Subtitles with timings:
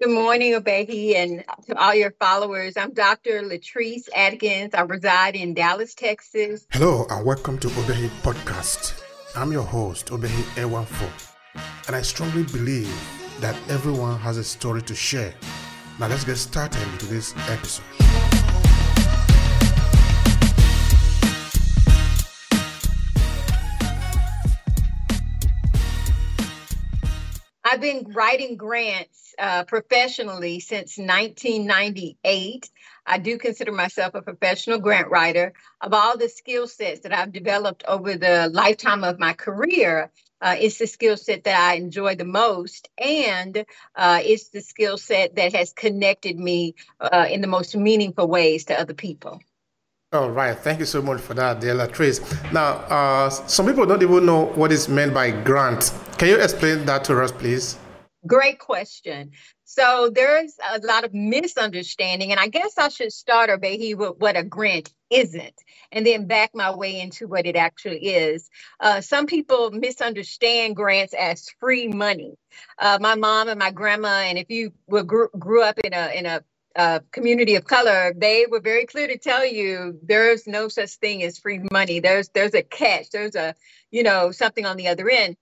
[0.00, 2.76] Good morning, Obehi, and to all your followers.
[2.76, 3.42] I'm Dr.
[3.42, 4.72] Latrice Atkins.
[4.72, 6.68] I reside in Dallas, Texas.
[6.70, 9.02] Hello, and welcome to Obehi Podcast.
[9.34, 11.34] I'm your host, Obehi Ewanfo,
[11.88, 12.88] and I strongly believe
[13.40, 15.34] that everyone has a story to share.
[15.98, 17.84] Now, let's get started with this episode.
[27.64, 32.70] I've been writing grants uh, professionally since 1998.
[33.06, 35.52] I do consider myself a professional grant writer.
[35.80, 40.56] Of all the skill sets that I've developed over the lifetime of my career, uh,
[40.58, 43.64] it's the skill set that I enjoy the most, and
[43.96, 48.64] uh, it's the skill set that has connected me uh, in the most meaningful ways
[48.66, 49.40] to other people.
[50.12, 50.56] All right.
[50.56, 52.20] Thank you so much for that, dear Latrice.
[52.50, 55.92] Now, uh, some people don't even know what is meant by grant.
[56.16, 57.76] Can you explain that to us, please?
[58.26, 59.30] Great question.
[59.64, 64.36] So there's a lot of misunderstanding, and I guess I should start, Obehi, with what
[64.36, 65.54] a grant isn't,
[65.92, 68.50] and then back my way into what it actually is.
[68.80, 72.34] Uh, some people misunderstand grants as free money.
[72.78, 76.10] Uh, my mom and my grandma, and if you were, grew, grew up in a
[76.14, 76.42] in a
[76.76, 81.22] uh, community of color, they were very clear to tell you there's no such thing
[81.22, 82.00] as free money.
[82.00, 83.10] There's there's a catch.
[83.10, 83.54] There's a
[83.90, 85.36] you know something on the other end.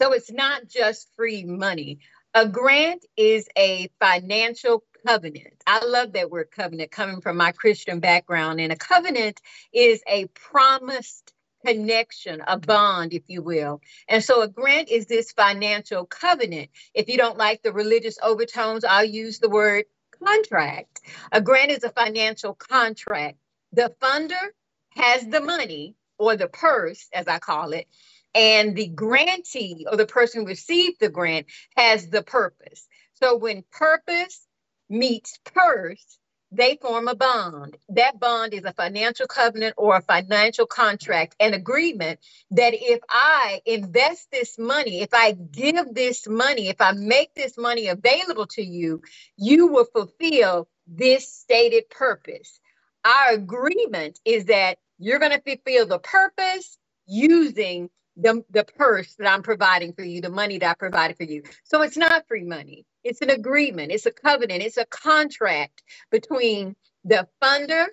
[0.00, 1.98] So it's not just free money.
[2.32, 5.62] A grant is a financial covenant.
[5.66, 8.60] I love that word covenant coming from my Christian background.
[8.60, 9.40] And a covenant
[9.74, 11.34] is a promised
[11.66, 12.66] connection, a mm-hmm.
[12.66, 13.82] bond, if you will.
[14.08, 16.70] And so a grant is this financial covenant.
[16.94, 19.84] If you don't like the religious overtones, I'll use the word
[20.24, 21.00] contract.
[21.30, 23.36] A grant is a financial contract.
[23.72, 24.48] The funder
[24.96, 27.86] has the money or the purse, as I call it,
[28.34, 32.86] and the grantee or the person who received the grant has the purpose.
[33.14, 34.46] So when purpose
[34.88, 36.18] meets purse,
[36.52, 37.76] they form a bond.
[37.90, 42.18] That bond is a financial covenant or a financial contract, an agreement
[42.50, 47.56] that if I invest this money, if I give this money, if I make this
[47.56, 49.02] money available to you,
[49.36, 52.58] you will fulfill this stated purpose.
[53.04, 59.30] Our agreement is that you're going to fulfill the purpose using the, the purse that
[59.30, 61.42] I'm providing for you, the money that I provided for you.
[61.64, 62.84] So it's not free money.
[63.02, 67.86] It's an agreement, it's a covenant, it's a contract between the funder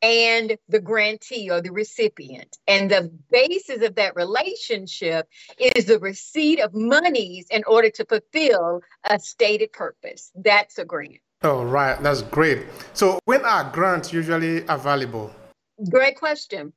[0.00, 2.58] and the grantee or the recipient.
[2.68, 5.26] And the basis of that relationship
[5.58, 10.30] is the receipt of monies in order to fulfill a stated purpose.
[10.34, 11.20] That's a grant.
[11.42, 12.00] Oh, right.
[12.02, 12.66] That's great.
[12.92, 15.30] So, when are grants usually available?
[15.90, 16.72] Great question.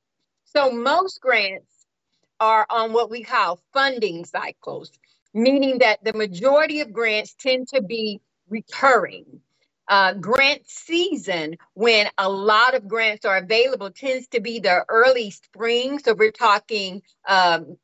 [0.45, 1.76] So, most grants
[2.39, 4.91] are on what we call funding cycles,
[5.33, 9.41] meaning that the majority of grants tend to be recurring.
[9.89, 15.31] Uh, grant season, when a lot of grants are available, tends to be the early
[15.31, 15.99] spring.
[15.99, 17.77] So we're talking um,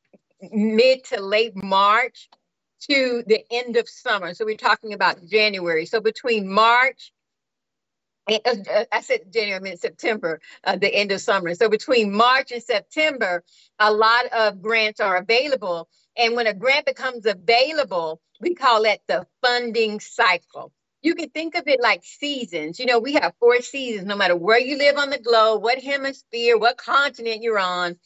[0.51, 2.29] mid to late March
[2.89, 4.33] to the end of summer.
[4.33, 5.85] So we're talking about January.
[5.85, 7.13] So between March
[8.29, 11.55] I said January, I mean September, uh, the end of summer.
[11.55, 13.43] So between March and September,
[13.79, 15.89] a lot of grants are available.
[16.17, 20.71] And when a grant becomes available, we call that the funding cycle.
[21.01, 22.79] You can think of it like seasons.
[22.79, 25.79] You know, we have four seasons, no matter where you live on the globe, what
[25.83, 27.97] hemisphere, what continent you're on,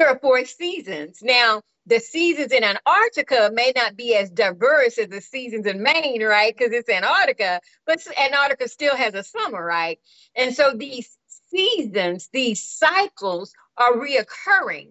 [0.00, 1.18] there are four seasons.
[1.22, 6.22] Now, the seasons in Antarctica may not be as diverse as the seasons in Maine,
[6.22, 6.56] right?
[6.56, 9.98] Because it's Antarctica, but Antarctica still has a summer, right?
[10.34, 11.18] And so these
[11.50, 14.88] seasons, these cycles are reoccurring.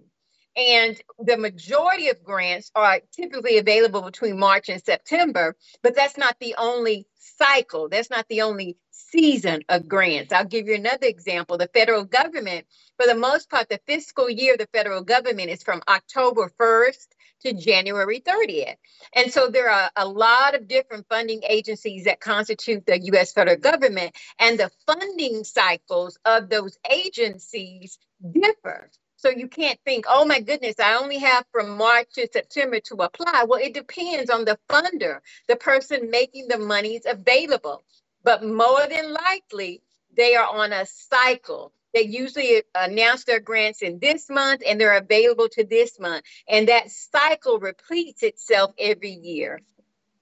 [0.56, 6.36] And the majority of grants are typically available between March and September, but that's not
[6.40, 7.90] the only cycle.
[7.90, 8.78] That's not the only
[9.12, 10.34] season of grants.
[10.34, 11.58] I'll give you another example.
[11.58, 12.66] The federal government,
[12.98, 17.08] for the most part, the fiscal year of the federal government is from October 1st
[17.42, 18.76] to January 30th.
[19.16, 23.58] And so there are a lot of different funding agencies that constitute the US federal
[23.58, 27.98] government, and the funding cycles of those agencies
[28.32, 28.90] differ.
[29.16, 32.96] So you can't think, oh my goodness, I only have from March to September to
[32.96, 33.46] apply.
[33.48, 37.84] Well, it depends on the funder, the person making the monies available
[38.24, 39.82] but more than likely,
[40.16, 41.72] they are on a cycle.
[41.94, 46.24] They usually announce their grants in this month and they're available to this month.
[46.48, 49.62] And that cycle repeats itself every year.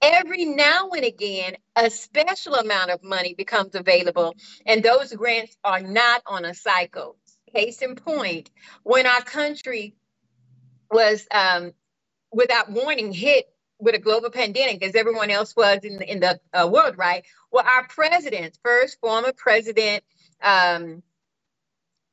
[0.01, 4.35] Every now and again, a special amount of money becomes available,
[4.65, 7.17] and those grants are not on a cycle.
[7.55, 8.51] Case in point,
[8.83, 9.95] when our country
[10.91, 11.71] was um,
[12.31, 13.47] without warning hit
[13.79, 17.23] with a global pandemic as everyone else was in the, in the uh, world, right?
[17.51, 20.03] Well, our presidents, first former president
[20.41, 21.03] um,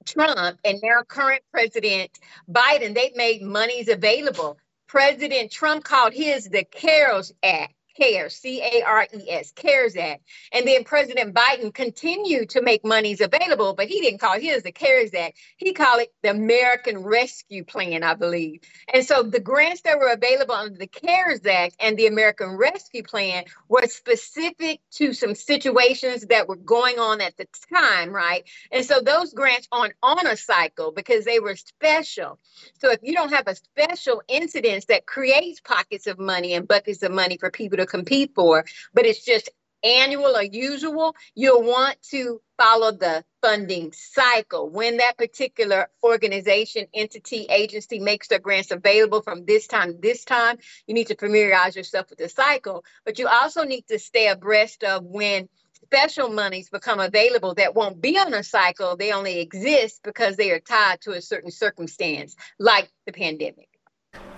[0.04, 2.10] Trump and now current President
[2.50, 4.58] Biden, they've made monies available.
[4.86, 7.73] President Trump called his the CARES Act.
[7.96, 10.22] CARES, C A R E S, CARES Act.
[10.52, 14.72] And then President Biden continued to make monies available, but he didn't call his the
[14.72, 15.38] CARES Act.
[15.56, 18.60] He called it the American Rescue Plan, I believe.
[18.92, 23.02] And so the grants that were available under the CARES Act and the American Rescue
[23.02, 28.44] Plan were specific to some situations that were going on at the time, right?
[28.70, 32.38] And so those grants aren't on a cycle because they were special.
[32.80, 37.02] So if you don't have a special incident that creates pockets of money and buckets
[37.02, 39.50] of money for people to to compete for, but it's just
[39.84, 44.70] annual or usual, you'll want to follow the funding cycle.
[44.70, 50.56] When that particular organization, entity, agency makes their grants available from this time this time,
[50.86, 52.84] you need to familiarize yourself with the cycle.
[53.04, 55.48] But you also need to stay abreast of when
[55.84, 58.96] special monies become available that won't be on a cycle.
[58.96, 63.68] They only exist because they are tied to a certain circumstance, like the pandemic.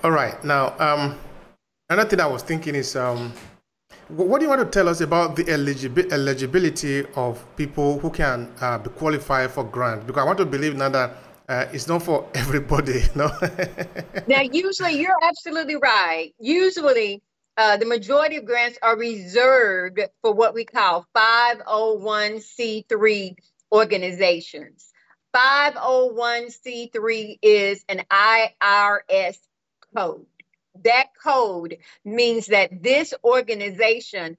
[0.03, 0.43] All right.
[0.45, 1.19] Now, um,
[1.89, 3.33] Another thing I was thinking is, um,
[4.09, 8.79] what do you want to tell us about the eligibility of people who can uh,
[8.79, 10.05] be qualified for grant?
[10.05, 11.17] Because I want to believe now that
[11.49, 13.05] uh, it's not for everybody.
[13.15, 13.31] No.
[14.27, 16.35] now, usually, you're absolutely right.
[16.41, 17.23] Usually,
[17.57, 23.37] uh, the majority of grants are reserved for what we call 501c3
[23.71, 24.93] organizations.
[25.37, 29.39] 501c3 is an IRS
[29.95, 30.27] code
[30.85, 34.37] that code means that this organization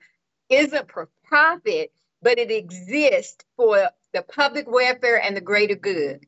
[0.50, 1.92] isn't for profit,
[2.22, 6.26] but it exists for the public welfare and the greater good.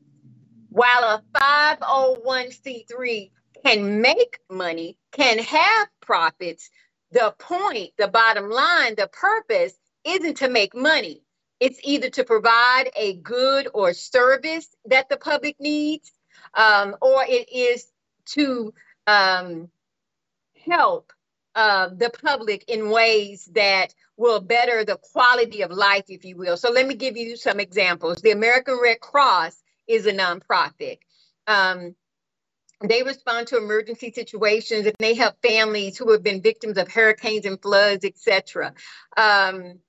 [0.70, 3.30] While a 501c3
[3.64, 6.70] can make money, can have profits,
[7.12, 9.74] the point, the bottom line, the purpose
[10.04, 11.22] isn't to make money.
[11.60, 16.12] It's either to provide a good or service that the public needs,
[16.54, 17.86] um, or it is
[18.34, 18.74] to
[19.06, 19.70] um,
[20.64, 21.12] help
[21.54, 26.56] uh, the public in ways that will better the quality of life, if you will.
[26.56, 28.18] So let me give you some examples.
[28.18, 30.98] The American Red Cross is a nonprofit.
[31.46, 31.96] Um,
[32.82, 37.44] they respond to emergency situations and they help families who have been victims of hurricanes
[37.44, 38.74] and floods, etc.
[39.16, 39.80] Um,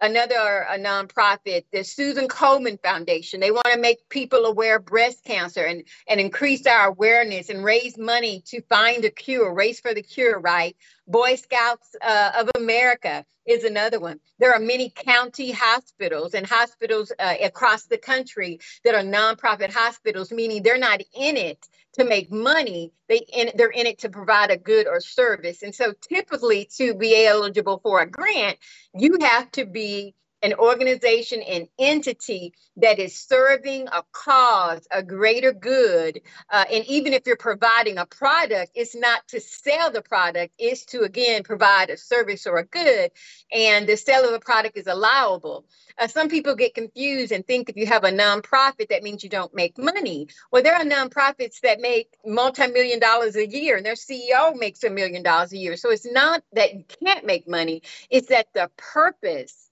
[0.00, 3.40] another a nonprofit, the Susan Komen Foundation.
[3.40, 7.64] They want to make people aware of breast cancer and, and increase our awareness and
[7.64, 10.76] raise money to find a cure, race for the cure, right?
[11.06, 14.18] Boy Scouts uh, of America is another one.
[14.38, 20.32] There are many county hospitals and hospitals uh, across the country that are nonprofit hospitals,
[20.32, 21.64] meaning they're not in it
[21.94, 22.92] to make money.
[23.08, 25.62] They in, they're in it to provide a good or service.
[25.62, 28.58] And so, typically, to be eligible for a grant,
[28.94, 30.14] you have to be
[30.46, 36.20] an organization, an entity that is serving a cause, a greater good.
[36.48, 40.84] Uh, and even if you're providing a product, it's not to sell the product, it's
[40.86, 43.10] to, again, provide a service or a good.
[43.52, 45.66] And the sale of a product is allowable.
[45.98, 49.30] Uh, some people get confused and think if you have a nonprofit, that means you
[49.30, 50.28] don't make money.
[50.52, 54.84] Well, there are nonprofits that make multi million dollars a year, and their CEO makes
[54.84, 55.76] a million dollars a year.
[55.76, 59.65] So it's not that you can't make money, it's that the purpose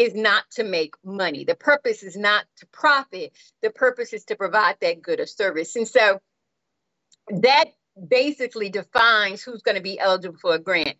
[0.00, 1.44] is not to make money.
[1.44, 3.32] The purpose is not to profit.
[3.60, 5.76] The purpose is to provide that good or service.
[5.76, 6.20] And so
[7.28, 7.66] that
[8.08, 10.96] basically defines who's going to be eligible for a grant.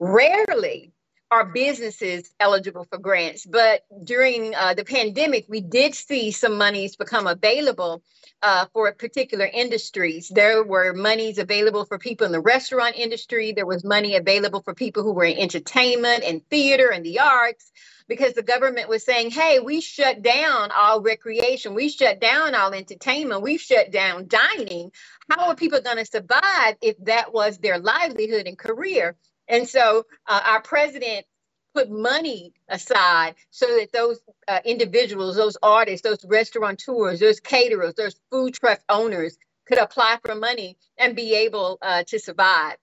[0.00, 0.90] Rarely
[1.30, 6.96] are businesses eligible for grants, but during uh, the pandemic, we did see some monies
[6.96, 8.02] become available
[8.42, 10.28] uh, for particular industries.
[10.28, 13.52] There were monies available for people in the restaurant industry.
[13.52, 17.72] There was money available for people who were in entertainment and theater and the arts
[18.08, 22.72] because the government was saying, hey, we shut down all recreation, we shut down all
[22.74, 24.90] entertainment, we shut down dining.
[25.30, 29.16] How are people going to survive if that was their livelihood and career?
[29.48, 31.26] And so uh, our president
[31.74, 38.16] put money aside so that those uh, individuals, those artists, those restaurateurs, those caterers, those
[38.30, 42.76] food truck owners could apply for money and be able uh, to survive.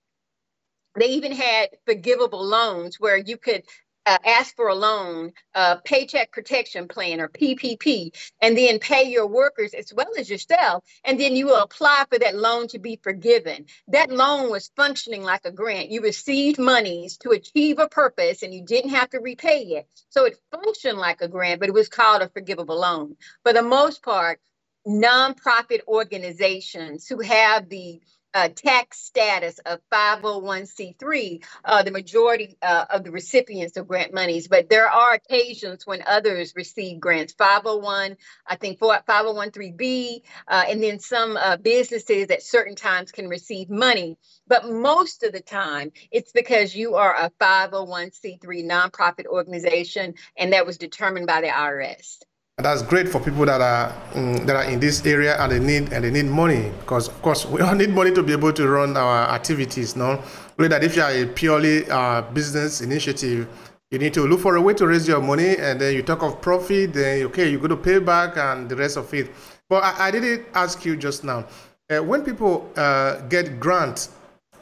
[1.00, 3.63] They even had forgivable loans where you could
[4.05, 9.27] uh, ask for a loan, uh, paycheck protection plan or PPP, and then pay your
[9.27, 13.00] workers as well as yourself, and then you will apply for that loan to be
[13.03, 13.65] forgiven.
[13.89, 15.91] That loan was functioning like a grant.
[15.91, 19.88] You received monies to achieve a purpose, and you didn't have to repay it.
[20.10, 23.15] So it functioned like a grant, but it was called a forgivable loan.
[23.43, 24.39] For the most part,
[24.88, 28.01] nonprofit organizations who have the
[28.33, 34.47] uh, tax status of 501c3, uh, the majority uh, of the recipients of grant monies,
[34.47, 41.00] but there are occasions when others receive grants 501, I think 501c3b, uh, and then
[41.00, 44.17] some uh, businesses at certain times can receive money.
[44.47, 50.65] But most of the time, it's because you are a 501c3 nonprofit organization, and that
[50.65, 52.19] was determined by the IRS.
[52.62, 55.94] That's great for people that are um, that are in this area and they need
[55.94, 58.68] and they need money because of course we all need money to be able to
[58.68, 59.96] run our activities.
[59.96, 60.22] No,
[60.58, 63.48] really that if you are a purely uh, business initiative,
[63.91, 66.24] you need to look for a way to raise your money and then you talk
[66.24, 66.94] of profit.
[66.94, 69.32] Then okay, you're going to pay back and the rest of it.
[69.70, 71.48] But I, I didn't ask you just now.
[71.89, 74.12] Uh, when people uh, get grants,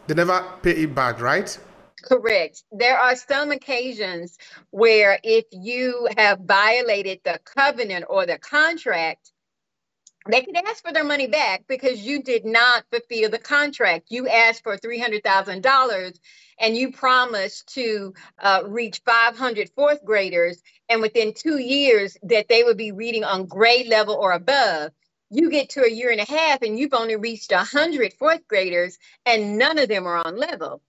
[0.07, 1.57] they never pay it back, right?
[2.03, 2.63] Correct.
[2.71, 4.37] There are some occasions
[4.71, 9.31] where if you have violated the covenant or the contract,
[10.29, 14.07] they can ask for their money back because you did not fulfill the contract.
[14.09, 16.19] You asked for $300,000
[16.59, 22.63] and you promised to uh, reach 500 fourth graders, and within two years that they
[22.63, 24.91] would be reading on grade level or above.
[25.31, 28.97] You get to a year and a half and you've only reached 100 fourth graders,
[29.25, 30.81] and none of them are on level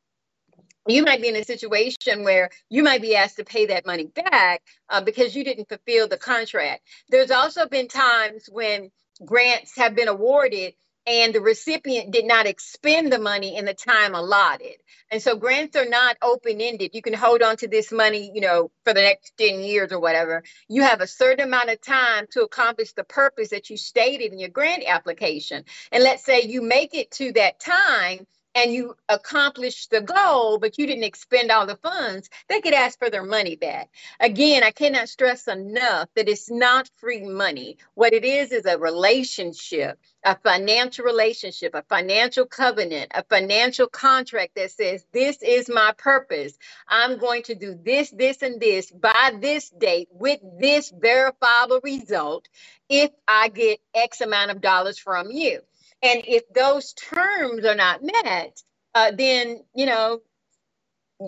[0.93, 4.07] you might be in a situation where you might be asked to pay that money
[4.07, 6.83] back uh, because you didn't fulfill the contract.
[7.09, 8.91] There's also been times when
[9.25, 10.75] grants have been awarded
[11.07, 14.77] and the recipient did not expend the money in the time allotted.
[15.11, 16.91] And so grants are not open ended.
[16.95, 19.99] You can hold on to this money, you know, for the next 10 years or
[19.99, 20.45] whatever.
[20.69, 24.39] You have a certain amount of time to accomplish the purpose that you stated in
[24.39, 25.65] your grant application.
[25.91, 30.79] And let's say you make it to that time and you accomplished the goal, but
[30.79, 33.91] you didn't expend all the funds, they could ask for their money back.
[34.21, 37.79] Again, I cannot stress enough that it's not free money.
[37.95, 44.57] What it is is a relationship, a financial relationship, a financial covenant, a financial contract
[44.57, 46.59] that says, This is my purpose.
[46.89, 52.49] I'm going to do this, this, and this by this date with this verifiable result
[52.89, 55.61] if I get X amount of dollars from you.
[56.03, 58.63] And if those terms are not met,
[58.95, 60.21] uh, then, you know,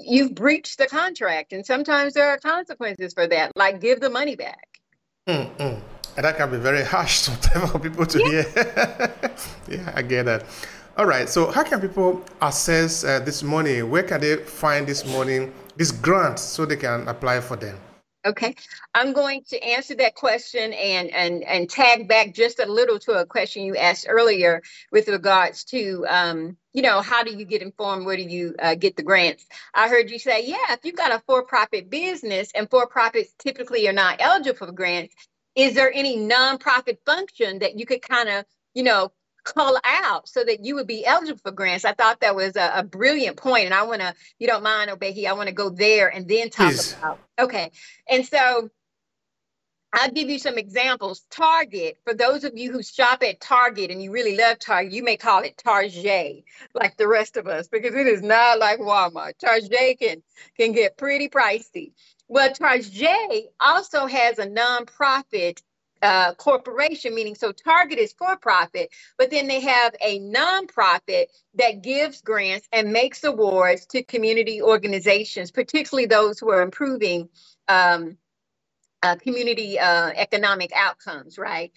[0.01, 1.53] you've breached the contract.
[1.53, 4.69] And sometimes there are consequences for that, like give the money back.
[5.29, 5.81] Mm-hmm.
[6.17, 8.43] And that can be very harsh sometimes for people to yeah.
[8.43, 9.37] hear.
[9.69, 10.45] yeah, I get that.
[10.97, 11.29] All right.
[11.29, 13.83] So, how can people access uh, this money?
[13.83, 17.79] Where can they find this money, this grant, so they can apply for them?
[18.25, 18.55] Okay,
[18.95, 23.15] I'm going to answer that question and and and tag back just a little to
[23.15, 24.63] a question you asked earlier
[24.93, 28.07] with regards to um, you know how do you get informed?
[28.07, 29.45] Where do you uh, get the grants?
[29.75, 33.93] I heard you say, yeah, if you've got a for-profit business and for-profits typically are
[33.93, 35.17] not eligible for grants,
[35.57, 39.11] is there any nonprofit function that you could kind of you know
[39.45, 41.85] call out so that you would be eligible for grants.
[41.85, 44.91] I thought that was a, a brilliant point, and I want to, you don't mind,
[44.91, 46.93] Obehi, I want to go there and then talk Please.
[46.95, 47.19] about.
[47.39, 47.71] Okay,
[48.09, 48.71] and so
[49.95, 51.27] I'll give you some examples.
[51.31, 55.03] Target, for those of you who shop at Target and you really love Target, you
[55.03, 56.45] may call it Target,
[56.75, 59.35] like the rest of us, because it is not like Walmart.
[59.39, 60.23] Target can,
[60.57, 61.93] can get pretty pricey.
[62.29, 65.61] Well, Target also has a nonprofit
[66.03, 71.83] uh, corporation, meaning so Target is for profit, but then they have a nonprofit that
[71.83, 77.29] gives grants and makes awards to community organizations, particularly those who are improving
[77.69, 78.19] um,
[79.03, 81.73] uh, community uh, economic outcomes, right?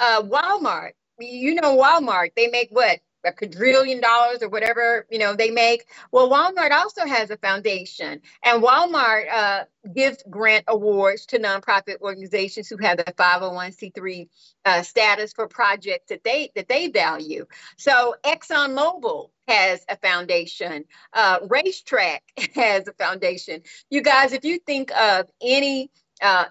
[0.00, 3.00] Uh, Walmart, you know, Walmart, they make what?
[3.24, 5.86] A quadrillion dollars or whatever you know they make.
[6.12, 12.68] Well walmart also has a foundation and walmart uh, gives grant awards to nonprofit organizations
[12.68, 14.28] who have the 501c3
[14.64, 17.46] uh, status for projects that they that they value.
[17.76, 20.84] So exxonmobil has a foundation
[21.14, 22.20] uh, RaceTrac
[22.54, 23.62] has a foundation.
[23.90, 25.90] You guys if you think of any
[26.22, 26.46] uh,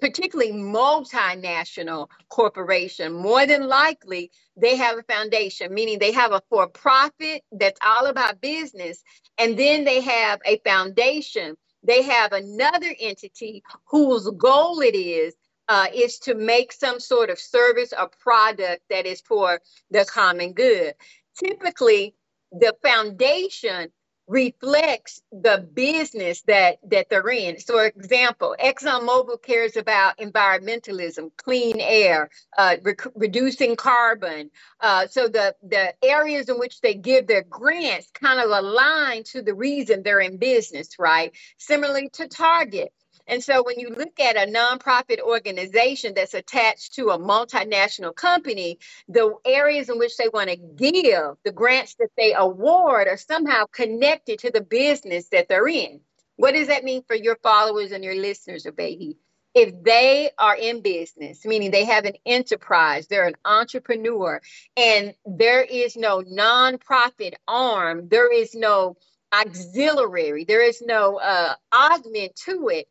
[0.00, 6.68] particularly multinational corporation, more than likely they have a foundation, meaning they have a for
[6.68, 9.02] profit that's all about business.
[9.38, 11.56] And then they have a foundation.
[11.82, 15.34] They have another entity whose goal it is
[15.68, 20.52] uh, is to make some sort of service or product that is for the common
[20.52, 20.94] good.
[21.38, 22.14] Typically,
[22.52, 23.90] the foundation
[24.30, 27.58] reflects the business that that they're in.
[27.60, 32.76] So, for example, ExxonMobil cares about environmentalism, clean air, uh,
[33.16, 34.50] reducing carbon.
[34.80, 39.42] Uh, so the the areas in which they give their grants kind of align to
[39.42, 41.32] the reason they're in business, right?
[41.58, 42.92] Similarly to Target.
[43.30, 48.80] And so when you look at a nonprofit organization that's attached to a multinational company,
[49.08, 53.66] the areas in which they want to give, the grants that they award are somehow
[53.66, 56.00] connected to the business that they're in.
[56.36, 59.14] What does that mean for your followers and your listeners, Obehi?
[59.52, 64.40] if they are in business, meaning they have an enterprise, they're an entrepreneur,
[64.76, 68.96] and there is no nonprofit arm, there is no
[69.34, 72.86] auxiliary, there is no uh, augment to it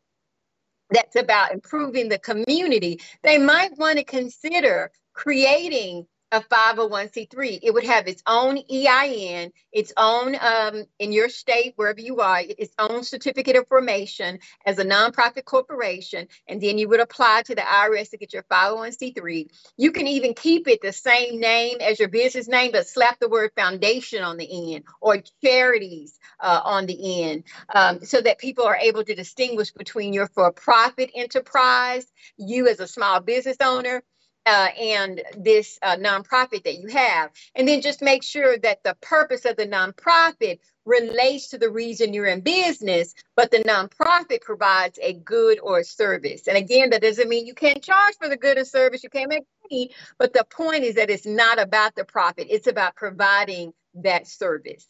[0.90, 7.60] that's about improving the community, they might want to consider creating a 501c3.
[7.62, 12.40] It would have its own EIN, its own, um, in your state, wherever you are,
[12.40, 16.28] its own certificate of formation as a nonprofit corporation.
[16.46, 19.48] And then you would apply to the IRS to get your 501c3.
[19.76, 23.28] You can even keep it the same name as your business name, but slap the
[23.28, 27.44] word foundation on the end or charities uh, on the end
[27.74, 32.06] um, so that people are able to distinguish between your for profit enterprise,
[32.36, 34.02] you as a small business owner,
[34.46, 37.30] uh, and this uh, nonprofit that you have.
[37.54, 42.14] And then just make sure that the purpose of the nonprofit relates to the reason
[42.14, 46.48] you're in business, but the nonprofit provides a good or a service.
[46.48, 49.28] And again, that doesn't mean you can't charge for the good or service, you can't
[49.28, 53.72] make money, but the point is that it's not about the profit, it's about providing
[53.94, 54.86] that service.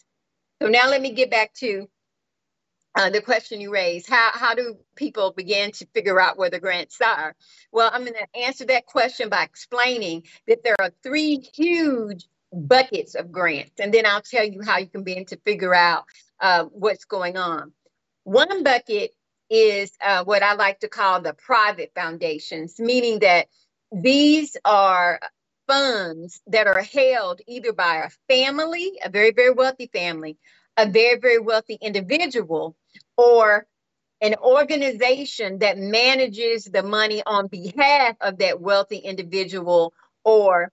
[0.63, 1.89] So now let me get back to
[2.95, 6.61] uh, the question you raised how, how do people begin to figure out where the
[6.61, 7.35] grants are?
[7.73, 13.15] Well i'm going to answer that question by explaining that there are three huge buckets
[13.15, 16.05] of grants and then i'll tell you how you can begin to figure out
[16.41, 17.73] uh, what's going on.
[18.25, 19.13] One bucket
[19.51, 23.49] is uh, what i like to call the private foundations meaning that
[23.93, 25.21] these are
[25.67, 30.39] funds that are held either by a family a very very wealthy family
[30.81, 32.75] a very, very wealthy individual
[33.17, 33.67] or
[34.23, 39.93] an organization that manages the money on behalf of that wealthy individual
[40.25, 40.71] or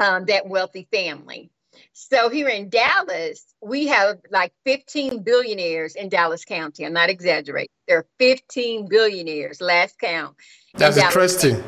[0.00, 1.50] um, that wealthy family.
[1.92, 6.84] So here in Dallas, we have like 15 billionaires in Dallas County.
[6.84, 7.68] I'm not exaggerating.
[7.86, 10.36] There are 15 billionaires, last count.
[10.74, 11.62] That's in interesting.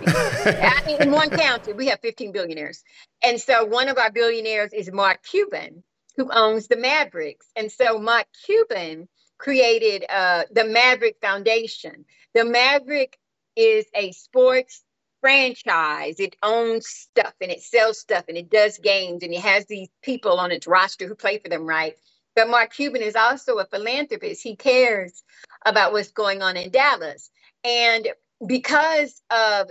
[1.00, 2.82] in one county, we have 15 billionaires.
[3.22, 5.82] And so one of our billionaires is Mark Cuban,
[6.16, 7.46] who owns the Mavericks.
[7.56, 12.04] And so Mark Cuban created uh, the Maverick Foundation.
[12.34, 13.18] The Maverick
[13.56, 14.82] is a sports
[15.20, 16.20] franchise.
[16.20, 19.88] It owns stuff and it sells stuff and it does games and it has these
[20.02, 21.94] people on its roster who play for them, right?
[22.34, 24.42] But Mark Cuban is also a philanthropist.
[24.42, 25.22] He cares
[25.64, 27.30] about what's going on in Dallas.
[27.64, 28.08] And
[28.46, 29.70] because of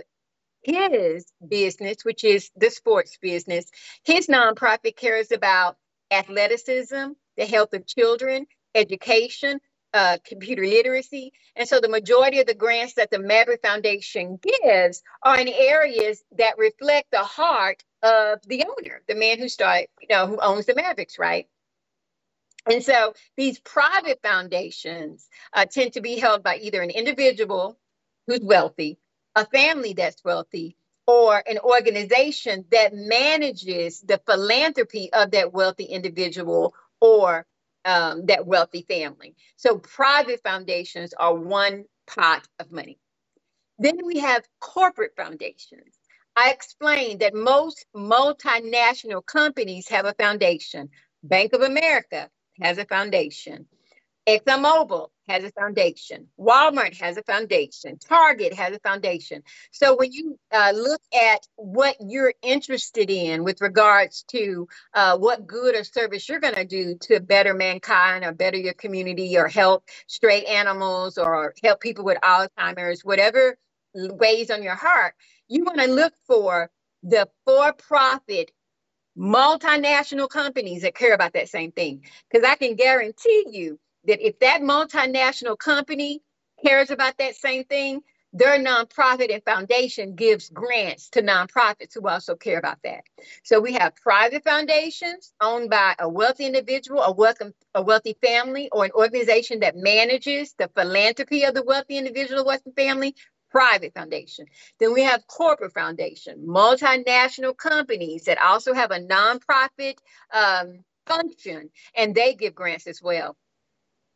[0.62, 3.66] his business, which is the sports business,
[4.04, 5.76] his nonprofit cares about
[6.12, 9.60] athleticism, the health of children, education,
[9.94, 11.32] uh, computer literacy.
[11.56, 16.22] And so the majority of the grants that the Maverick Foundation gives are in areas
[16.38, 20.66] that reflect the heart of the owner, the man who started, you know, who owns
[20.66, 21.46] the Mavericks, right?
[22.70, 27.78] And so these private foundations uh, tend to be held by either an individual
[28.26, 28.98] who's wealthy,
[29.34, 36.74] a family that's wealthy, or an organization that manages the philanthropy of that wealthy individual
[37.00, 37.46] or
[37.84, 39.34] um, that wealthy family.
[39.56, 42.98] So private foundations are one pot of money.
[43.78, 45.96] Then we have corporate foundations.
[46.36, 50.90] I explained that most multinational companies have a foundation.
[51.22, 53.66] Bank of America has a foundation.
[54.28, 56.28] ExxonMobil has a foundation.
[56.40, 57.98] Walmart has a foundation.
[57.98, 59.42] Target has a foundation.
[59.72, 65.46] So when you uh, look at what you're interested in with regards to uh, what
[65.46, 69.48] good or service you're going to do to better mankind or better your community or
[69.48, 73.58] help stray animals or help people with Alzheimer's, whatever
[73.94, 75.14] weighs on your heart,
[75.48, 76.70] you want to look for
[77.04, 78.52] the for-profit
[79.18, 82.02] multinational companies that care about that same thing.
[82.30, 86.22] Because I can guarantee you that if that multinational company
[86.64, 92.34] cares about that same thing, their nonprofit and foundation gives grants to nonprofits who also
[92.34, 93.04] care about that.
[93.42, 98.70] So we have private foundations owned by a wealthy individual, a wealthy, a wealthy family,
[98.72, 103.14] or an organization that manages the philanthropy of the wealthy individual wealthy family,
[103.50, 104.46] private foundation.
[104.80, 109.96] Then we have corporate foundation, multinational companies that also have a nonprofit
[110.32, 113.36] um, function, and they give grants as well.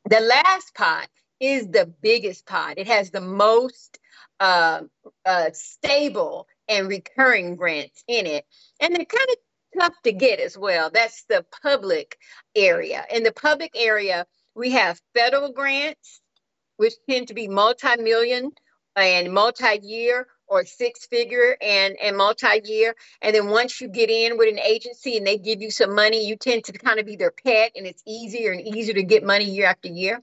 [0.08, 1.08] The last pot
[1.40, 2.78] is the biggest pot.
[2.78, 3.98] It has the most
[4.38, 4.82] uh,
[5.24, 8.44] uh, stable and recurring grants in it.
[8.80, 10.90] And they're kind of tough to get as well.
[10.92, 12.16] That's the public
[12.54, 13.04] area.
[13.12, 16.20] In the public area, we have federal grants,
[16.76, 18.52] which tend to be multi-million
[18.94, 22.94] and multi-year or six figure and and multi-year.
[23.22, 26.26] And then once you get in with an agency and they give you some money
[26.26, 29.24] you tend to kind of be their pet and it's easier and easier to get
[29.24, 30.22] money year after year.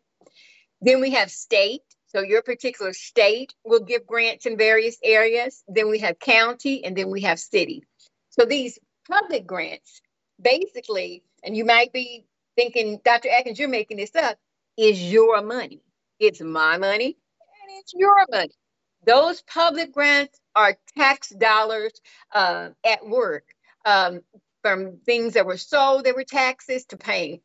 [0.82, 1.82] Then we have state.
[2.08, 5.64] So your particular state will give grants in various areas.
[5.68, 7.84] Then we have county and then we have city.
[8.30, 8.78] So these
[9.10, 10.02] public grants
[10.42, 14.38] basically and you might be thinking dr atkins you're making this up
[14.78, 15.82] is your money.
[16.20, 17.18] It's my money
[17.62, 18.54] and it's your money
[19.06, 21.94] those public grants are tax dollars
[22.34, 23.46] uh, at work.
[23.86, 24.22] Um,
[24.62, 27.42] from things that were sold, there were taxes to paying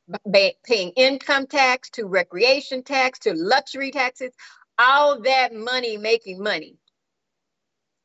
[0.64, 4.30] paying income tax to recreation tax to luxury taxes,
[4.78, 6.76] all that money making money.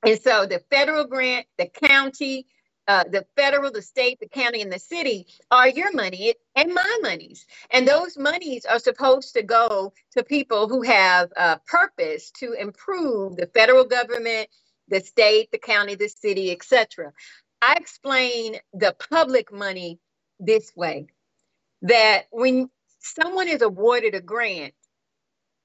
[0.05, 2.47] And so the federal grant, the county,
[2.87, 6.99] uh, the federal, the state, the county, and the city are your money and my
[7.01, 7.45] monies.
[7.71, 13.35] And those monies are supposed to go to people who have a purpose to improve
[13.35, 14.49] the federal government,
[14.89, 17.13] the state, the county, the city, etc.
[17.61, 19.99] I explain the public money
[20.39, 21.07] this way
[21.83, 22.69] that when
[22.99, 24.73] someone is awarded a grant,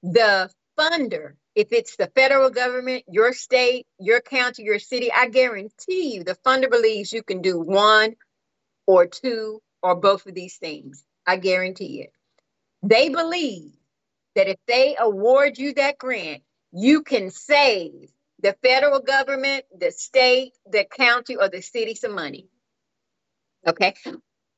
[0.03, 6.15] the funder if it's the federal government, your state, your county, your city, I guarantee
[6.15, 8.15] you the funder believes you can do one
[8.85, 11.03] or two or both of these things.
[11.25, 12.13] I guarantee it.
[12.83, 13.71] They believe
[14.35, 20.53] that if they award you that grant, you can save the federal government, the state,
[20.69, 22.47] the county, or the city some money.
[23.67, 23.95] Okay.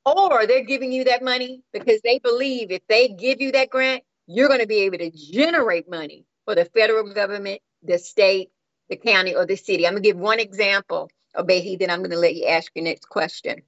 [0.06, 4.04] Or they're giving you that money because they believe if they give you that grant,
[4.27, 8.49] you're going to be able to generate money for the federal government, the state,
[8.89, 9.86] the county, or the city.
[9.86, 12.86] I'm going to give one example, Obehi, then I'm going to let you ask your
[12.86, 13.62] next question.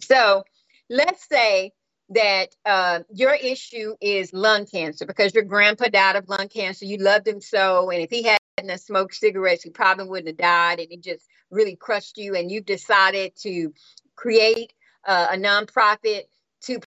[0.00, 0.44] So
[0.88, 1.72] let's say
[2.10, 6.86] that uh, your issue is lung cancer because your grandpa died of lung cancer.
[6.86, 10.80] You loved him so, and if he hadn't smoked cigarettes, he probably wouldn't have died,
[10.80, 12.34] and it just really crushed you.
[12.34, 13.74] And you've decided to
[14.16, 14.72] create
[15.06, 16.22] uh, a nonprofit
[16.62, 16.80] to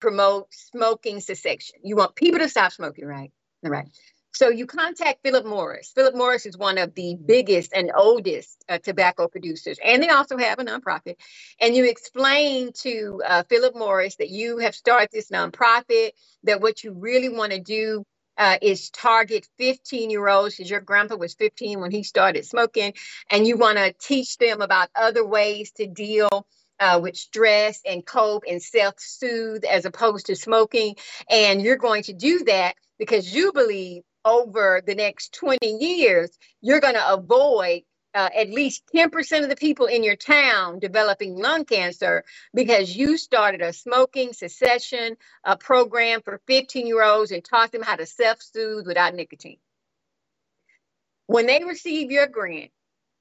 [0.00, 1.80] promote smoking cessation.
[1.82, 3.32] You want people to stop smoking, right?
[3.64, 3.88] All right.
[4.32, 5.92] So you contact Philip Morris.
[5.94, 10.38] Philip Morris is one of the biggest and oldest uh, tobacco producers, and they also
[10.38, 11.16] have a nonprofit.
[11.60, 16.12] And you explain to uh, Philip Morris that you have started this nonprofit,
[16.44, 18.04] that what you really want to do
[18.38, 22.94] uh, is target 15 year olds, because your grandpa was 15 when he started smoking,
[23.30, 26.46] and you want to teach them about other ways to deal
[26.78, 30.96] uh, with stress and cope and self soothe as opposed to smoking.
[31.28, 36.80] And you're going to do that because you believe over the next 20 years, you're
[36.80, 37.82] going to avoid
[38.14, 43.16] uh, at least 10% of the people in your town developing lung cancer because you
[43.16, 48.04] started a smoking cessation uh, program for 15 year olds and taught them how to
[48.04, 49.58] self soothe without nicotine.
[51.26, 52.70] When they receive your grant,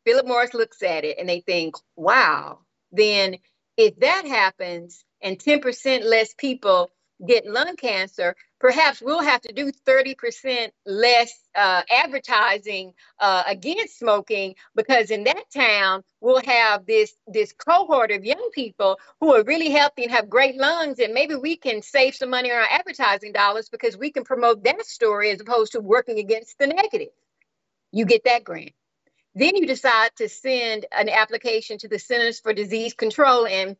[0.05, 2.59] Philip Morris looks at it and they think, wow,
[2.91, 3.37] then
[3.77, 6.89] if that happens and 10% less people
[7.25, 14.55] get lung cancer, perhaps we'll have to do 30% less uh, advertising uh, against smoking
[14.75, 19.69] because in that town we'll have this this cohort of young people who are really
[19.69, 23.31] healthy and have great lungs and maybe we can save some money on our advertising
[23.31, 27.09] dollars because we can promote that story as opposed to working against the negative.
[27.91, 28.73] You get that grant.
[29.35, 33.77] Then you decide to send an application to the centers for disease control and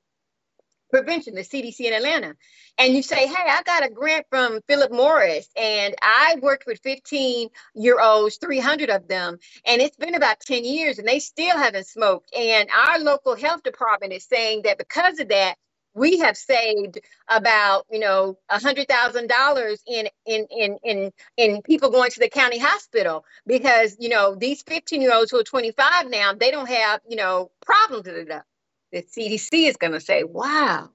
[0.89, 2.35] prevention, the CDC in Atlanta,
[2.77, 6.79] and you say, Hey, I got a grant from Philip Morris, and I worked with
[6.83, 11.57] 15 year olds, 300 of them, and it's been about 10 years, and they still
[11.57, 12.33] haven't smoked.
[12.35, 15.55] And our local health department is saying that because of that,
[15.93, 21.61] we have saved about you know a hundred thousand dollars in in in in in
[21.63, 25.43] people going to the county hospital because you know these 15 year olds who are
[25.43, 28.43] 25 now they don't have you know problems with it
[28.91, 30.89] the CDC is going to say, wow.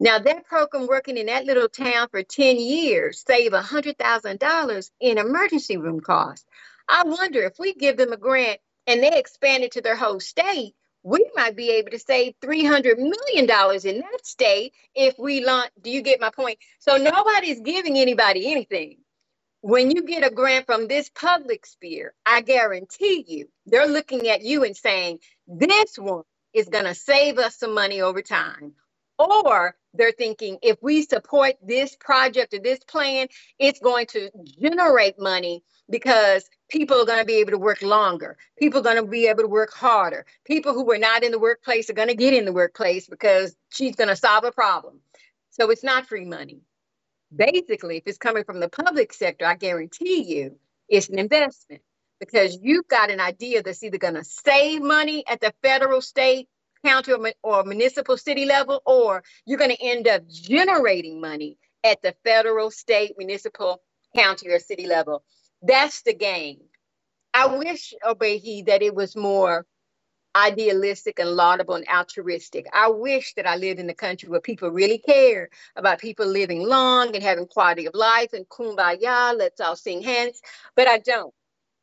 [0.00, 5.76] Now, that program working in that little town for 10 years save $100,000 in emergency
[5.76, 6.44] room costs.
[6.88, 10.20] I wonder if we give them a grant and they expand it to their whole
[10.20, 15.70] state, we might be able to save $300 million in that state if we launch.
[15.80, 16.58] Do you get my point?
[16.80, 18.98] So nobody's giving anybody anything.
[19.60, 24.42] When you get a grant from this public sphere, I guarantee you, they're looking at
[24.42, 26.24] you and saying, this one
[26.54, 28.74] is going to save us some money over time.
[29.18, 35.18] Or they're thinking if we support this project or this plan, it's going to generate
[35.20, 38.38] money because people are going to be able to work longer.
[38.58, 40.26] People are going to be able to work harder.
[40.44, 43.56] People who were not in the workplace are going to get in the workplace because
[43.70, 45.00] she's going to solve a problem.
[45.50, 46.60] So it's not free money.
[47.34, 50.56] basically, if it's coming from the public sector, I guarantee you
[50.88, 51.82] it's an investment
[52.26, 56.48] because you've got an idea that's either going to save money at the federal, state,
[56.84, 62.00] county, or, or municipal city level, or you're going to end up generating money at
[62.02, 63.82] the federal, state, municipal,
[64.16, 65.22] county, or city level.
[65.62, 66.60] That's the game.
[67.32, 69.66] I wish, Obehi, that it was more
[70.36, 72.66] idealistic and laudable and altruistic.
[72.72, 76.66] I wish that I lived in a country where people really care about people living
[76.66, 80.40] long and having quality of life and kumbaya, let's all sing hands,
[80.74, 81.32] but I don't.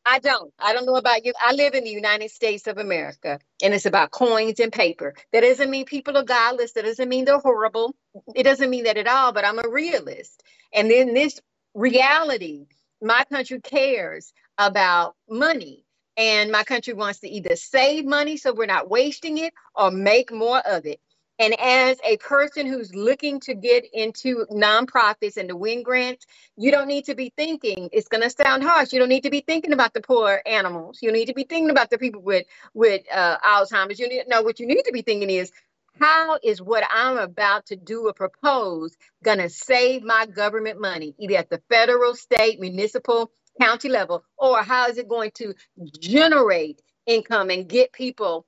[0.05, 0.53] I don't.
[0.59, 1.33] I don't know about you.
[1.39, 5.15] I live in the United States of America and it's about coins and paper.
[5.33, 6.73] That doesn't mean people are godless.
[6.73, 7.95] That doesn't mean they're horrible.
[8.35, 10.43] It doesn't mean that at all, but I'm a realist.
[10.73, 11.41] And then this
[11.75, 12.67] reality,
[13.01, 15.85] my country cares about money
[16.17, 20.33] and my country wants to either save money so we're not wasting it or make
[20.33, 20.99] more of it.
[21.41, 26.27] And as a person who's looking to get into nonprofits and to win grants,
[26.57, 28.93] you don't need to be thinking, it's going to sound harsh.
[28.93, 30.99] You don't need to be thinking about the poor animals.
[31.01, 33.99] You need to be thinking about the people with, with uh, Alzheimer's.
[33.99, 35.51] You need, no, what you need to be thinking is,
[35.99, 41.15] how is what I'm about to do or propose going to save my government money,
[41.19, 45.55] either at the federal, state, municipal, county level, or how is it going to
[45.99, 48.45] generate income and get people,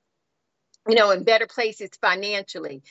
[0.88, 2.82] you know, in better places financially?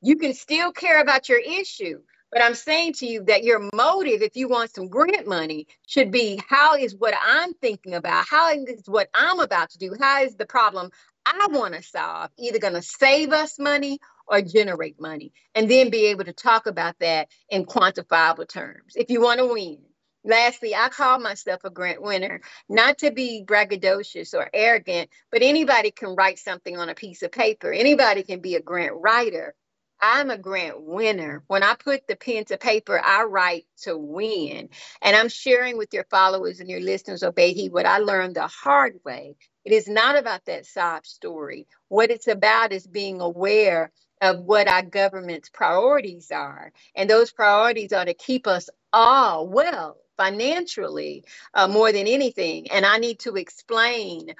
[0.00, 2.00] You can still care about your issue,
[2.32, 6.10] but I'm saying to you that your motive, if you want some grant money, should
[6.10, 10.22] be how is what I'm thinking about, how is what I'm about to do, how
[10.22, 10.90] is the problem
[11.26, 15.90] I want to solve either going to save us money or generate money, and then
[15.90, 18.94] be able to talk about that in quantifiable terms.
[18.96, 19.78] If you want to win,
[20.24, 25.90] Lastly, I call myself a grant winner, not to be braggadocious or arrogant, but anybody
[25.90, 27.72] can write something on a piece of paper.
[27.72, 29.54] Anybody can be a grant writer.
[30.00, 31.42] I'm a grant winner.
[31.48, 34.68] When I put the pen to paper, I write to win.
[35.02, 39.00] And I'm sharing with your followers and your listeners, Obehi, what I learned the hard
[39.04, 39.36] way.
[39.64, 41.66] It is not about that sob story.
[41.88, 46.72] What it's about is being aware of what our government's priorities are.
[46.96, 52.70] And those priorities are to keep us all well financially uh, more than anything.
[52.70, 54.34] And I need to explain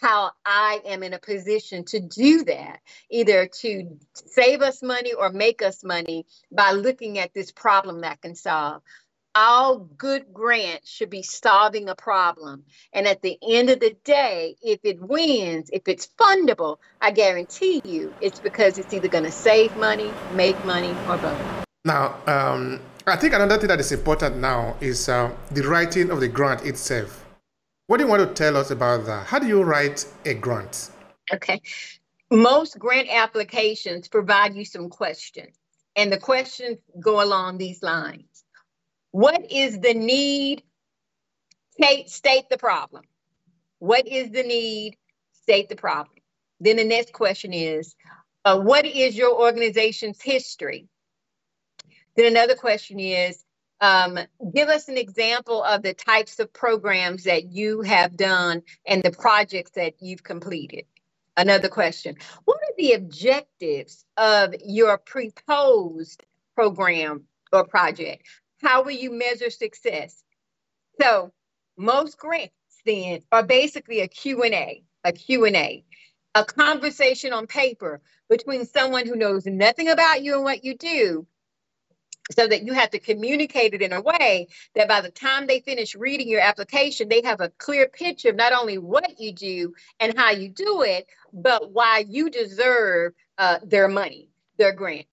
[0.00, 5.30] how I am in a position to do that, either to save us money or
[5.30, 8.82] make us money by looking at this problem that can solve.
[9.34, 12.64] All good grants should be solving a problem.
[12.92, 17.82] And at the end of the day, if it wins, if it's fundable, I guarantee
[17.84, 21.64] you it's because it's either going to save money, make money, or both.
[21.84, 26.20] Now, um, I think another thing that is important now is uh, the writing of
[26.20, 27.24] the grant itself.
[27.86, 29.26] What do you want to tell us about that?
[29.26, 30.90] How do you write a grant?
[31.32, 31.62] Okay.
[32.32, 35.56] Most grant applications provide you some questions,
[35.94, 38.44] and the questions go along these lines
[39.12, 40.64] What is the need?
[41.74, 43.04] State, state the problem.
[43.78, 44.96] What is the need?
[45.42, 46.16] State the problem.
[46.58, 47.94] Then the next question is
[48.44, 50.88] uh, What is your organization's history?
[52.16, 53.44] Then another question is
[53.80, 54.18] um,
[54.54, 59.10] give us an example of the types of programs that you have done and the
[59.10, 60.86] projects that you've completed.
[61.36, 66.24] Another question What are the objectives of your proposed
[66.54, 68.26] program or project?
[68.62, 70.24] How will you measure success?
[70.98, 71.32] So,
[71.76, 72.54] most grants
[72.86, 75.84] then are basically a Q&A, a Q&A,
[76.34, 78.00] a conversation on paper
[78.30, 81.26] between someone who knows nothing about you and what you do
[82.32, 85.60] so that you have to communicate it in a way that by the time they
[85.60, 89.74] finish reading your application, they have a clear picture of not only what you do
[90.00, 95.06] and how you do it, but why you deserve uh, their money, their grant.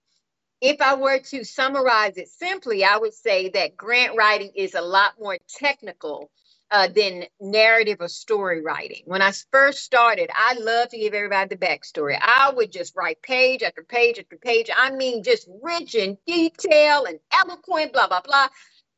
[0.61, 4.81] If I were to summarize it simply, I would say that grant writing is a
[4.81, 6.31] lot more technical
[6.73, 9.03] uh, than narrative or story writing.
[9.05, 12.17] When I first started, I love to give everybody the backstory.
[12.19, 14.71] I would just write page after page after page.
[14.75, 18.47] I mean, just rich in detail and eloquent, blah, blah, blah.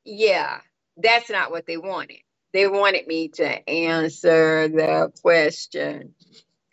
[0.06, 0.62] Yeah,
[0.96, 2.20] that's not what they wanted.
[2.54, 6.14] They wanted me to answer the question.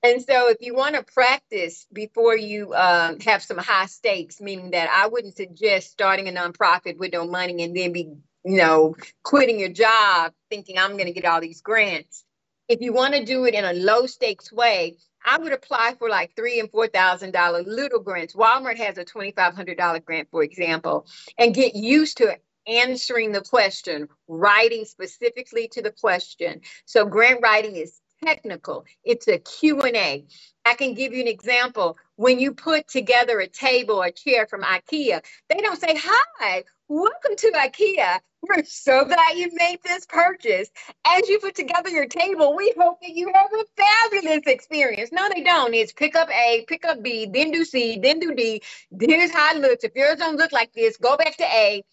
[0.05, 4.71] And so, if you want to practice before you um, have some high stakes, meaning
[4.73, 8.97] that I wouldn't suggest starting a nonprofit with no money and then be you know,
[9.23, 12.25] quitting your job thinking I'm going to get all these grants.
[12.69, 16.09] If you want to do it in a low stakes way, I would apply for
[16.09, 18.35] like three and four thousand dollar little grants.
[18.35, 21.07] Walmart has a twenty five hundred dollar grant, for example,
[21.39, 26.61] and get used to answering the question, writing specifically to the question.
[26.87, 28.85] So grant writing is technical.
[29.03, 30.25] It's a Q&A.
[30.65, 31.99] I can give you an example.
[32.15, 36.63] When you put together a table or a chair from IKEA, they don't say, hi,
[36.95, 38.19] Welcome to IKEA.
[38.43, 40.69] We're so glad you made this purchase.
[41.07, 45.11] As you put together your table, we hope that you have a fabulous experience.
[45.13, 45.75] No, they don't.
[45.75, 48.63] It's pick up A, pick up B, then do C, then do D.
[49.01, 49.85] Here's how it looks.
[49.85, 51.85] If yours don't look like this, go back to A.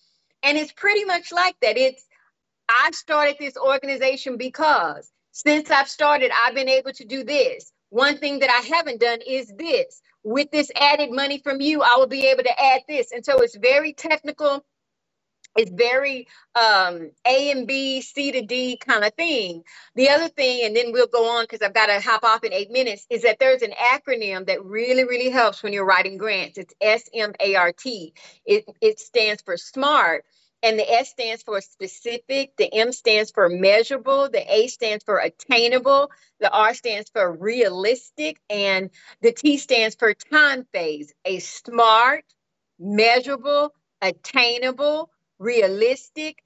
[0.41, 1.77] And it's pretty much like that.
[1.77, 2.03] It's
[2.67, 7.71] I started this organization because since I've started, I've been able to do this.
[7.89, 10.01] One thing that I haven't done is this.
[10.23, 13.11] With this added money from you, I will be able to add this.
[13.11, 14.65] And so it's very technical
[15.55, 19.63] it's very um, A and B, C to D kind of thing.
[19.95, 22.53] The other thing, and then we'll go on because I've got to hop off in
[22.53, 26.57] eight minutes, is that there's an acronym that really, really helps when you're writing grants.
[26.57, 28.13] It's S M A R T.
[28.45, 30.25] It, it stands for SMART.
[30.61, 35.17] And the S stands for specific, the M stands for measurable, the A stands for
[35.17, 38.89] attainable, the R stands for realistic, and
[39.21, 41.13] the T stands for time phase.
[41.23, 42.25] A smart,
[42.77, 45.09] measurable, attainable,
[45.39, 46.43] realistic,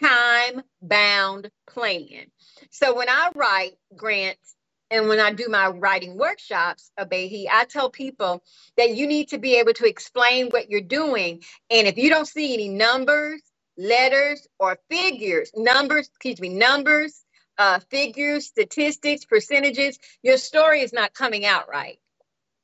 [0.00, 2.30] time bound plan.
[2.70, 4.54] So when I write grants
[4.90, 8.42] and when I do my writing workshops, Obehi, I tell people
[8.76, 11.42] that you need to be able to explain what you're doing.
[11.70, 13.42] And if you don't see any numbers,
[13.76, 17.22] letters, or figures, numbers, excuse me, numbers,
[17.58, 21.98] uh, figures, statistics, percentages, your story is not coming out right.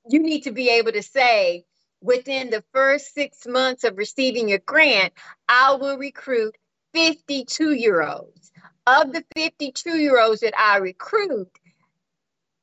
[0.08, 1.64] You need to be able to say,
[2.04, 5.14] within the first six months of receiving your grant,
[5.48, 6.56] I will recruit
[6.92, 8.52] 52 year olds.
[8.86, 11.48] Of the 52 year olds that I recruit,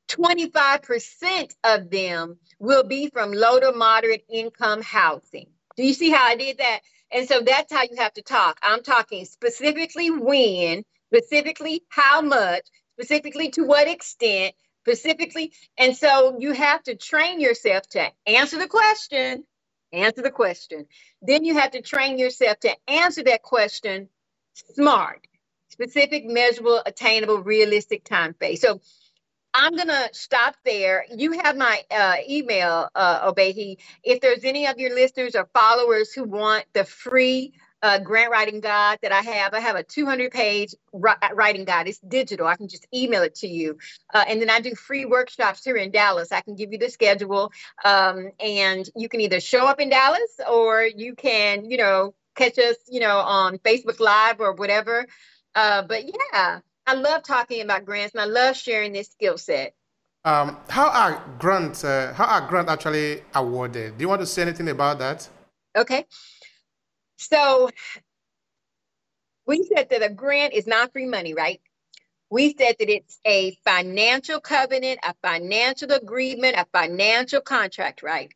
[0.08, 5.48] 25% of them will be from low to moderate income housing.
[5.76, 6.80] Do you see how I did that?
[7.10, 8.58] And so that's how you have to talk.
[8.62, 12.62] I'm talking specifically when, specifically how much,
[12.94, 15.52] specifically to what extent, specifically.
[15.78, 19.44] And so you have to train yourself to answer the question,
[19.92, 20.86] answer the question.
[21.20, 24.08] Then you have to train yourself to answer that question
[24.54, 25.26] smart,
[25.68, 28.60] specific, measurable, attainable, realistic time phase.
[28.60, 28.80] So
[29.54, 31.04] I'm going to stop there.
[31.14, 33.76] You have my uh, email, uh, Obehi.
[34.02, 38.60] If there's any of your listeners or followers who want the free uh, grant writing
[38.60, 39.54] guide that I have.
[39.54, 41.88] I have a 200 page writing guide.
[41.88, 42.46] It's digital.
[42.46, 43.78] I can just email it to you.
[44.14, 46.32] Uh, and then I do free workshops here in Dallas.
[46.32, 47.52] I can give you the schedule.
[47.84, 52.58] Um, and you can either show up in Dallas or you can, you know, catch
[52.58, 55.06] us, you know, on Facebook Live or whatever.
[55.54, 59.74] Uh, but yeah, I love talking about grants and I love sharing this skill set.
[60.24, 61.82] Um, how are grants?
[61.82, 63.98] Uh, how are grants actually awarded?
[63.98, 65.28] Do you want to say anything about that?
[65.76, 66.06] Okay.
[67.18, 67.70] So
[69.46, 71.60] we said that a grant is not free money, right?
[72.30, 78.32] We said that it's a financial covenant, a financial agreement, a financial contract, right?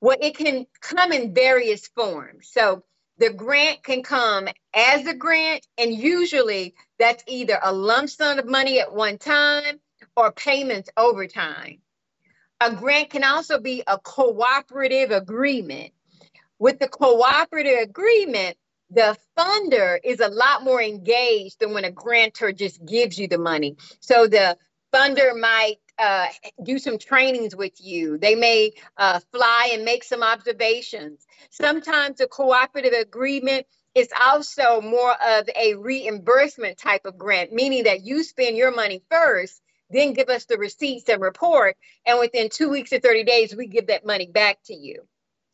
[0.00, 2.50] Well, it can come in various forms.
[2.52, 2.84] So
[3.18, 8.46] the grant can come as a grant, and usually that's either a lump sum of
[8.46, 9.80] money at one time
[10.16, 11.80] or payments over time.
[12.60, 15.92] A grant can also be a cooperative agreement.
[16.58, 18.56] With the cooperative agreement,
[18.90, 23.38] the funder is a lot more engaged than when a grantor just gives you the
[23.38, 23.76] money.
[24.00, 24.56] So the
[24.94, 26.28] funder might uh,
[26.62, 28.18] do some trainings with you.
[28.18, 31.26] They may uh, fly and make some observations.
[31.50, 38.04] Sometimes a cooperative agreement is also more of a reimbursement type of grant, meaning that
[38.04, 42.70] you spend your money first, then give us the receipts and report, and within two
[42.70, 45.02] weeks or 30 days, we give that money back to you.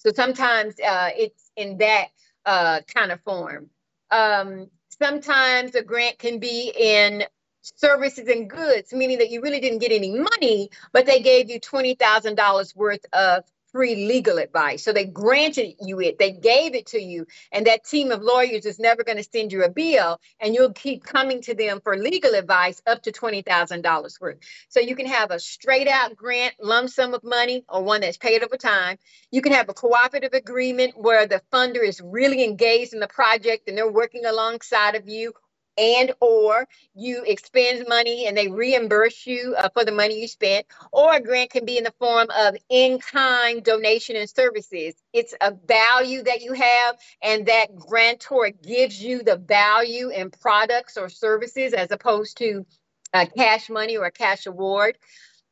[0.01, 2.09] So sometimes uh, it's in that
[2.47, 3.69] uh, kind of form.
[4.11, 7.25] Um, sometimes a grant can be in
[7.63, 11.61] services and goods, meaning that you really didn't get any money, but they gave you
[11.61, 14.85] $20,000 worth of free legal advice.
[14.85, 18.67] So they granted you it, they gave it to you, and that team of lawyers
[18.67, 21.97] is never going to send you a bill, and you'll keep coming to them for
[21.97, 24.39] legal advice up to $20,000 worth.
[24.69, 28.17] So you can have a straight out grant lump sum of money or one that's
[28.17, 28.99] paid over time.
[29.31, 33.69] You can have a cooperative agreement where the funder is really engaged in the project
[33.69, 35.33] and they're working alongside of you
[35.79, 40.67] and or you expend money and they reimburse you uh, for the money you spent
[40.93, 44.95] or a grant can be in the form of in-kind donation and services.
[45.13, 50.97] It's a value that you have and that grantor gives you the value in products
[50.97, 52.67] or services as opposed to
[53.15, 54.97] uh, cash money or a cash award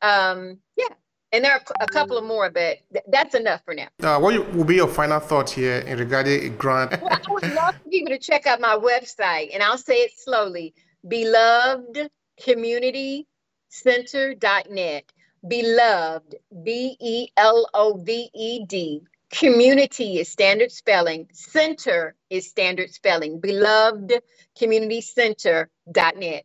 [0.02, 0.86] um, yeah
[1.32, 3.88] and there are a couple of more, but th- that's enough for now.
[4.02, 7.00] Uh, what will be your final thought here in regarding a grant?
[7.02, 10.12] well, I would love for people to check out my website, and I'll say it
[10.18, 10.74] slowly
[11.06, 12.10] beloved
[12.42, 13.26] community
[13.68, 15.04] center.net.
[15.46, 21.28] Beloved, B E L O V E D, Community is standard spelling.
[21.32, 23.40] Center is standard spelling.
[23.40, 24.22] Beloved
[24.58, 26.44] Community Center.net.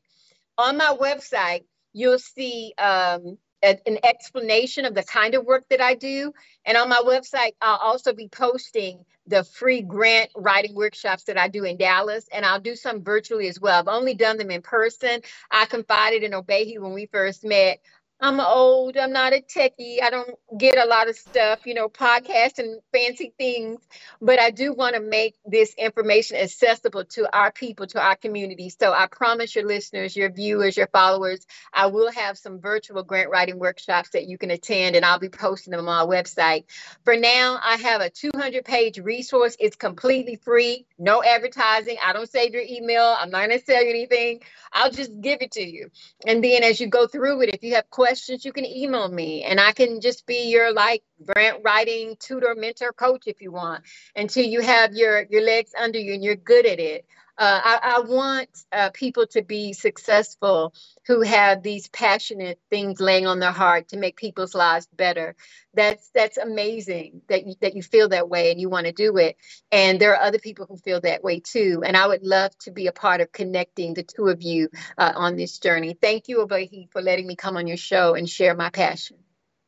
[0.58, 1.64] On my website,
[1.94, 6.34] you'll see um, a, an explanation of the kind of work that I do.
[6.66, 11.48] And on my website, I'll also be posting the free grant writing workshops that I
[11.48, 13.80] do in Dallas, and I'll do some virtually as well.
[13.80, 15.22] I've only done them in person.
[15.50, 17.80] I confided in Obehi when we first met.
[18.24, 18.96] I'm old.
[18.96, 20.02] I'm not a techie.
[20.02, 23.82] I don't get a lot of stuff, you know, podcasts and fancy things.
[24.22, 28.70] But I do want to make this information accessible to our people, to our community.
[28.70, 33.30] So I promise your listeners, your viewers, your followers, I will have some virtual grant
[33.30, 36.64] writing workshops that you can attend, and I'll be posting them on my website.
[37.04, 39.58] For now, I have a 200 page resource.
[39.60, 41.98] It's completely free, no advertising.
[42.02, 43.18] I don't save your email.
[43.20, 44.44] I'm not going to sell you anything.
[44.72, 45.90] I'll just give it to you.
[46.26, 49.10] And then as you go through it, if you have questions, questions, you can email
[49.10, 53.52] me and I can just be your like grant writing tutor, mentor, coach if you
[53.52, 53.84] want
[54.16, 57.08] until you have your, your legs under you and you're good at it.
[57.38, 60.72] Uh, I, I, want uh, people to be successful
[61.08, 65.36] who have these passionate things laying on their heart to make people's lives better.
[65.74, 69.18] That's that's amazing that you, that you feel that way and you want to do
[69.18, 69.36] it.
[69.72, 71.82] And there are other people who feel that way too.
[71.84, 74.70] And I would love to be a part of connecting the two of you
[75.00, 75.98] uh, on this journey.
[76.00, 79.18] Thank you, Obehi, for letting me come on your show and share my passion.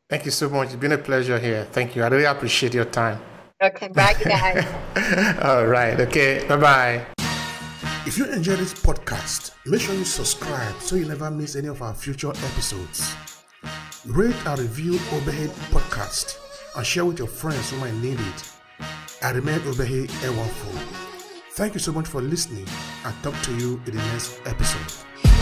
[0.08, 0.68] Thank you so much.
[0.68, 1.68] It's been a pleasure here.
[1.72, 2.04] Thank you.
[2.04, 3.20] I really appreciate your time.
[3.62, 4.66] Okay, bye, guys.
[5.42, 6.00] All right.
[6.00, 6.46] Okay.
[6.48, 7.06] Bye bye.
[8.08, 11.82] If you enjoy this podcast, make sure you subscribe so you never miss any of
[11.82, 13.16] our future episodes.
[14.06, 16.38] Rate and review Obehi Podcast
[16.78, 18.52] and share with your friends who might need it.
[19.24, 20.80] I remain Obehi Ewanfoh.
[21.54, 22.68] Thank you so much for listening
[23.06, 25.35] and talk to you in the next episode.